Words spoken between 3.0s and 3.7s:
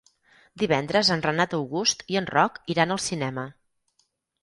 cinema.